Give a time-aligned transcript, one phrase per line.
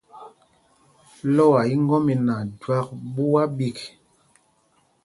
[1.27, 3.77] Ilɔ́a í ŋgɔ́mina jüak ɓuá ɓîk.